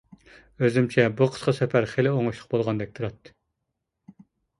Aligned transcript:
ئۆزۈمچە 0.61 1.03
بۇ 1.19 1.27
قىسقا 1.35 1.53
سەپەر 1.57 1.87
خېلى 1.91 2.13
ئوڭۇشلۇق 2.13 2.47
بولغاندەك 2.55 2.95
تۇراتتى. 3.01 3.35